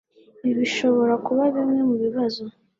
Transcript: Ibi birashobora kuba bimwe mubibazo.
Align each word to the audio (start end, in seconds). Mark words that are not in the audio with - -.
Ibi 0.41 0.45
birashobora 0.59 1.13
kuba 1.25 1.43
bimwe 1.55 1.81
mubibazo. 1.89 2.43